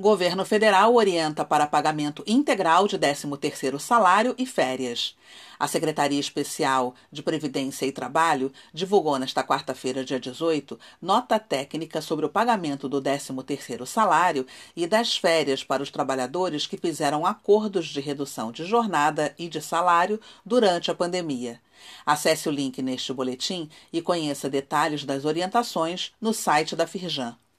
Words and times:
Governo 0.00 0.44
federal 0.44 0.94
orienta 0.94 1.44
para 1.44 1.66
pagamento 1.66 2.22
integral 2.24 2.86
de 2.86 2.96
13º 2.96 3.80
salário 3.80 4.32
e 4.38 4.46
férias. 4.46 5.16
A 5.58 5.66
Secretaria 5.66 6.20
Especial 6.20 6.94
de 7.10 7.20
Previdência 7.20 7.84
e 7.84 7.90
Trabalho 7.90 8.52
divulgou 8.72 9.18
nesta 9.18 9.42
quarta-feira, 9.42 10.04
dia 10.04 10.20
18, 10.20 10.78
nota 11.02 11.36
técnica 11.40 12.00
sobre 12.00 12.24
o 12.24 12.28
pagamento 12.28 12.88
do 12.88 13.02
13º 13.02 13.84
salário 13.84 14.46
e 14.76 14.86
das 14.86 15.16
férias 15.16 15.64
para 15.64 15.82
os 15.82 15.90
trabalhadores 15.90 16.64
que 16.64 16.76
fizeram 16.76 17.26
acordos 17.26 17.88
de 17.88 18.00
redução 18.00 18.52
de 18.52 18.64
jornada 18.64 19.34
e 19.36 19.48
de 19.48 19.60
salário 19.60 20.20
durante 20.46 20.92
a 20.92 20.94
pandemia. 20.94 21.60
Acesse 22.06 22.48
o 22.48 22.52
link 22.52 22.80
neste 22.80 23.12
boletim 23.12 23.68
e 23.92 24.00
conheça 24.00 24.48
detalhes 24.48 25.04
das 25.04 25.24
orientações 25.24 26.12
no 26.20 26.32
site 26.32 26.76
da 26.76 26.86
Firjan. 26.86 27.36